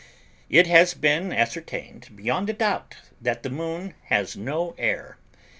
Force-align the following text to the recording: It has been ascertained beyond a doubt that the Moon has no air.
It 0.49 0.65
has 0.65 0.95
been 0.95 1.31
ascertained 1.31 2.09
beyond 2.15 2.49
a 2.49 2.53
doubt 2.53 2.95
that 3.21 3.43
the 3.43 3.51
Moon 3.51 3.93
has 4.05 4.35
no 4.35 4.73
air. 4.79 5.17